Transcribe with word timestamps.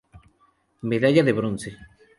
Medalla 0.89 1.21
de 1.27 1.31
bronce. 1.39 1.69